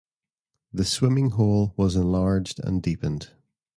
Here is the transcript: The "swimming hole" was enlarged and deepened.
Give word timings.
The 0.73 0.83
"swimming 0.83 1.29
hole" 1.29 1.75
was 1.77 1.95
enlarged 1.95 2.59
and 2.63 2.81
deepened. 2.81 3.35